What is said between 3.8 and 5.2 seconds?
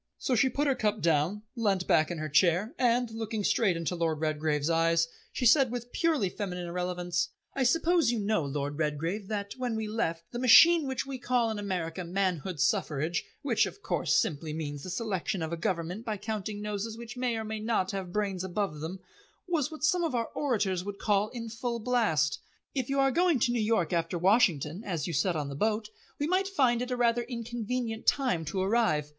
Lord Redgrave's eyes,